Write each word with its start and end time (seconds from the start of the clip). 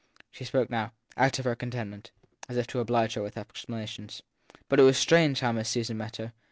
She 0.31 0.45
spoke 0.45 0.71
now 0.71 0.93
ou 1.15 1.29
t 1.29 1.39
of 1.39 1.45
her 1.45 1.55
contentment 1.55 2.09
as 2.49 2.57
if 2.57 2.65
to 2.69 2.79
oblige 2.79 3.17
with 3.17 3.35
explana 3.35 3.87
tions. 3.87 4.23
But 4.67 4.79
it 4.79 4.83
was 4.83 4.97
strange 4.97 5.41
how 5.41 5.51
Miss 5.51 5.69
Susan 5.69 5.95
met 5.97 6.15
her. 6.15 6.33